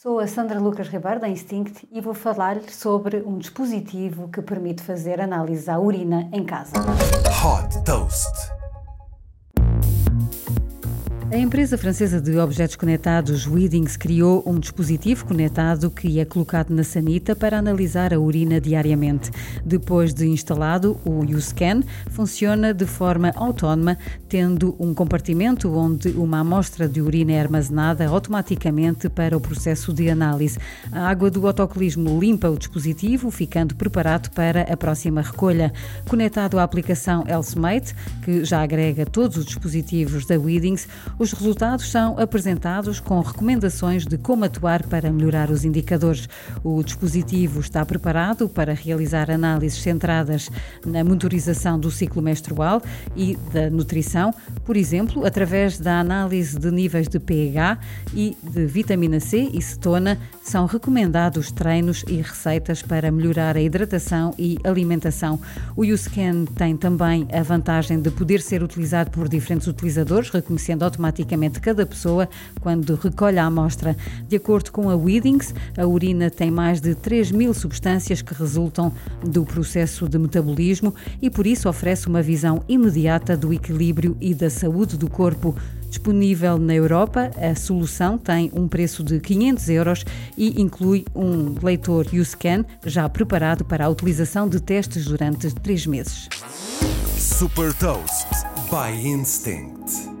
[0.00, 4.80] Sou a Sandra Lucas Ribeiro da Instinct e vou falar sobre um dispositivo que permite
[4.80, 6.74] fazer análise à urina em casa.
[7.42, 8.57] Hot Toast.
[11.30, 16.82] A empresa francesa de objetos conectados Weedings criou um dispositivo conectado que é colocado na
[16.82, 19.30] sanita para analisar a urina diariamente.
[19.62, 26.88] Depois de instalado, o YouScan funciona de forma autónoma, tendo um compartimento onde uma amostra
[26.88, 30.58] de urina é armazenada automaticamente para o processo de análise.
[30.90, 35.74] A água do autocolismo limpa o dispositivo, ficando preparado para a próxima recolha.
[36.08, 42.16] Conectado à aplicação HealthMate, que já agrega todos os dispositivos da Weedings, os resultados são
[42.18, 46.28] apresentados com recomendações de como atuar para melhorar os indicadores.
[46.62, 50.48] O dispositivo está preparado para realizar análises centradas
[50.86, 52.80] na monitorização do ciclo menstrual
[53.16, 54.32] e da nutrição,
[54.64, 57.78] por exemplo, através da análise de níveis de pH
[58.14, 64.32] e de vitamina C e cetona, são recomendados treinos e receitas para melhorar a hidratação
[64.38, 65.40] e alimentação.
[65.76, 71.07] O YouScan tem também a vantagem de poder ser utilizado por diferentes utilizadores, reconhecendo automaticamente
[71.08, 72.28] automaticamente cada pessoa
[72.60, 73.96] quando recolhe a amostra.
[74.28, 78.92] De acordo com a Weedings, a urina tem mais de 3 mil substâncias que resultam
[79.22, 84.50] do processo de metabolismo e por isso oferece uma visão imediata do equilíbrio e da
[84.50, 85.54] saúde do corpo.
[85.88, 90.04] Disponível na Europa, a solução tem um preço de 500 euros
[90.36, 96.28] e inclui um leitor YouScan já preparado para a utilização de testes durante três meses.
[97.16, 98.28] Super Toast
[98.70, 100.17] by Instinct.